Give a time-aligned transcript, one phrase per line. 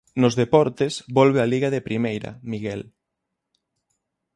[0.21, 2.81] Nos deportes, volve a Liga de primeira, Miguel.